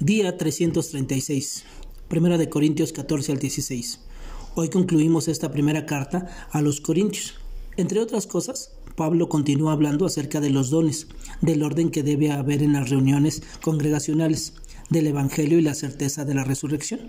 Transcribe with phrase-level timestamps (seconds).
[0.00, 1.64] Día 336.
[2.08, 4.00] Primera de Corintios 14 al 16.
[4.54, 7.34] Hoy concluimos esta primera carta a los Corintios.
[7.76, 11.08] Entre otras cosas, Pablo continúa hablando acerca de los dones,
[11.42, 14.54] del orden que debe haber en las reuniones congregacionales,
[14.88, 17.00] del Evangelio y la certeza de la resurrección.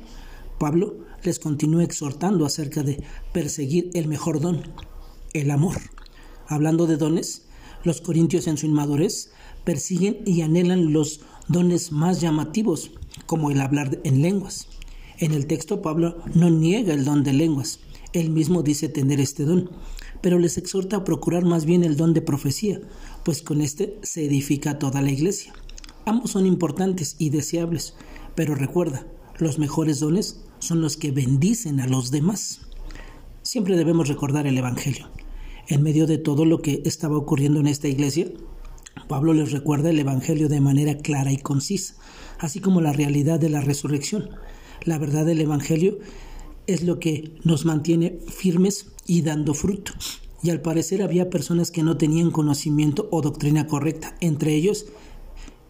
[0.59, 3.01] Pablo les continúa exhortando acerca de
[3.31, 4.63] perseguir el mejor don,
[5.31, 5.77] el amor.
[6.45, 7.43] Hablando de dones,
[7.85, 9.31] los corintios en su inmadurez
[9.63, 11.21] persiguen y anhelan los
[11.51, 12.91] dones más llamativos,
[13.25, 14.67] como el hablar en lenguas.
[15.17, 17.79] En el texto Pablo no niega el don de lenguas,
[18.13, 19.69] él mismo dice tener este don,
[20.21, 22.81] pero les exhorta a procurar más bien el don de profecía,
[23.23, 25.53] pues con este se edifica toda la iglesia.
[26.05, 27.95] Ambos son importantes y deseables,
[28.35, 29.05] pero recuerda,
[29.37, 32.61] los mejores dones son los que bendicen a los demás.
[33.43, 35.07] Siempre debemos recordar el Evangelio.
[35.67, 38.27] En medio de todo lo que estaba ocurriendo en esta iglesia,
[39.07, 41.95] Pablo les recuerda el Evangelio de manera clara y concisa,
[42.39, 44.29] así como la realidad de la resurrección.
[44.83, 45.99] La verdad del Evangelio
[46.67, 49.93] es lo que nos mantiene firmes y dando fruto.
[50.43, 54.87] Y al parecer había personas que no tenían conocimiento o doctrina correcta, entre ellos,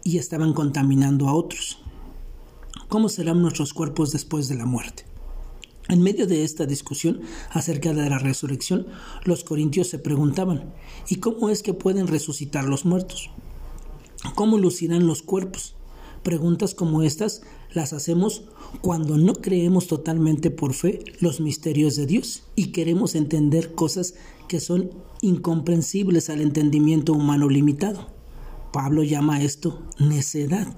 [0.04, 1.78] y estaban contaminando a otros.
[2.88, 5.11] ¿Cómo serán nuestros cuerpos después de la muerte?
[5.88, 8.86] En medio de esta discusión acerca de la resurrección,
[9.24, 10.72] los corintios se preguntaban,
[11.08, 13.30] ¿y cómo es que pueden resucitar los muertos?
[14.34, 15.74] ¿Cómo lucirán los cuerpos?
[16.22, 18.44] Preguntas como estas las hacemos
[18.80, 24.14] cuando no creemos totalmente por fe los misterios de Dios y queremos entender cosas
[24.46, 28.06] que son incomprensibles al entendimiento humano limitado.
[28.72, 30.76] Pablo llama esto necedad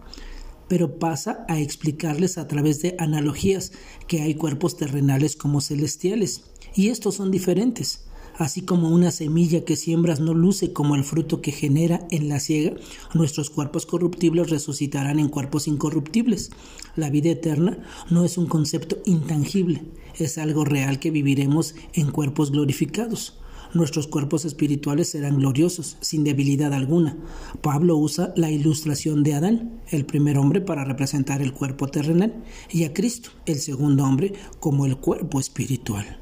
[0.68, 3.72] pero pasa a explicarles a través de analogías
[4.06, 8.06] que hay cuerpos terrenales como celestiales, y estos son diferentes.
[8.36, 12.40] Así como una semilla que siembras no luce como el fruto que genera en la
[12.40, 12.74] siega,
[13.14, 16.50] nuestros cuerpos corruptibles resucitarán en cuerpos incorruptibles.
[16.96, 17.78] La vida eterna
[18.10, 19.82] no es un concepto intangible,
[20.18, 23.38] es algo real que viviremos en cuerpos glorificados
[23.74, 27.16] nuestros cuerpos espirituales serán gloriosos, sin debilidad alguna.
[27.60, 32.84] Pablo usa la ilustración de Adán, el primer hombre, para representar el cuerpo terrenal, y
[32.84, 36.18] a Cristo, el segundo hombre, como el cuerpo espiritual.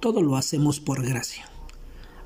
[0.00, 1.50] Todo lo hacemos por gracia.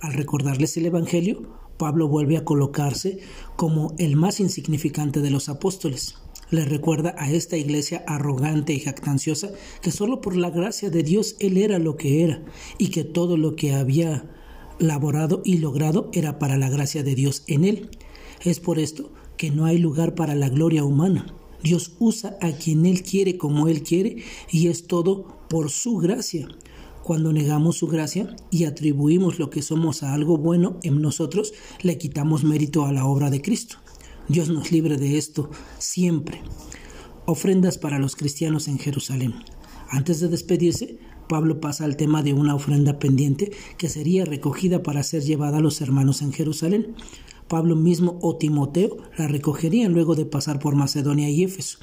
[0.00, 1.42] Al recordarles el Evangelio,
[1.76, 3.20] Pablo vuelve a colocarse
[3.56, 6.16] como el más insignificante de los apóstoles.
[6.50, 9.50] Le recuerda a esta iglesia arrogante y jactanciosa
[9.80, 12.42] que solo por la gracia de Dios él era lo que era
[12.76, 14.28] y que todo lo que había
[14.80, 17.90] laborado y logrado era para la gracia de Dios en él.
[18.42, 21.26] Es por esto que no hay lugar para la gloria humana.
[21.62, 26.48] Dios usa a quien Él quiere como Él quiere y es todo por su gracia.
[27.02, 31.52] Cuando negamos su gracia y atribuimos lo que somos a algo bueno en nosotros,
[31.82, 33.76] le quitamos mérito a la obra de Cristo.
[34.28, 36.40] Dios nos libre de esto siempre.
[37.26, 39.34] Ofrendas para los cristianos en Jerusalén.
[39.88, 40.98] Antes de despedirse,
[41.30, 45.60] Pablo pasa al tema de una ofrenda pendiente que sería recogida para ser llevada a
[45.60, 46.96] los hermanos en Jerusalén.
[47.46, 51.78] Pablo mismo o Timoteo la recogerían luego de pasar por Macedonia y Éfeso.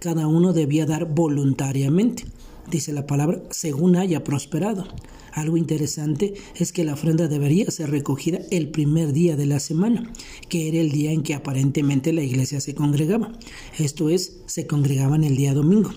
[0.00, 2.24] Cada uno debía dar voluntariamente,
[2.68, 4.88] dice la palabra, según haya prosperado.
[5.32, 10.12] Algo interesante es que la ofrenda debería ser recogida el primer día de la semana,
[10.48, 13.30] que era el día en que aparentemente la iglesia se congregaba.
[13.78, 15.92] Esto es, se congregaban el día domingo,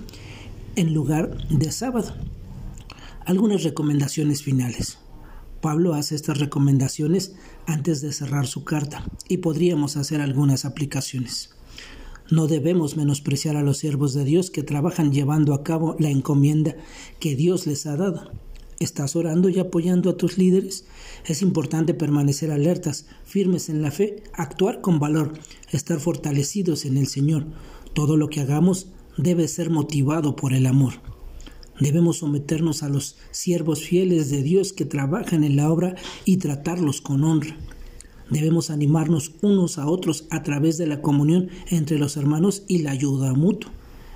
[0.75, 2.13] en lugar de sábado.
[3.25, 4.97] Algunas recomendaciones finales.
[5.61, 7.35] Pablo hace estas recomendaciones
[7.67, 11.51] antes de cerrar su carta y podríamos hacer algunas aplicaciones.
[12.31, 16.75] No debemos menospreciar a los siervos de Dios que trabajan llevando a cabo la encomienda
[17.19, 18.31] que Dios les ha dado.
[18.79, 20.85] ¿Estás orando y apoyando a tus líderes?
[21.27, 25.33] Es importante permanecer alertas, firmes en la fe, actuar con valor,
[25.69, 27.45] estar fortalecidos en el Señor.
[27.93, 31.10] Todo lo que hagamos debe ser motivado por el amor.
[31.81, 37.01] Debemos someternos a los siervos fieles de Dios que trabajan en la obra y tratarlos
[37.01, 37.57] con honra.
[38.29, 42.91] Debemos animarnos unos a otros a través de la comunión entre los hermanos y la
[42.91, 43.71] ayuda mutua.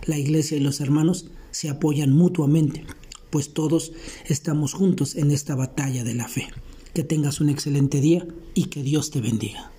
[0.05, 2.85] La iglesia y los hermanos se apoyan mutuamente,
[3.31, 3.93] pues todos
[4.27, 6.47] estamos juntos en esta batalla de la fe.
[6.93, 9.71] Que tengas un excelente día y que Dios te bendiga.